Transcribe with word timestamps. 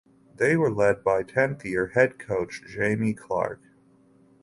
They 0.35 0.57
were 0.57 0.71
led 0.71 1.03
by 1.03 1.21
tenth 1.21 1.63
year 1.63 1.89
head 1.93 2.17
coach 2.17 2.63
Jamie 2.65 3.13
Clark. 3.13 3.61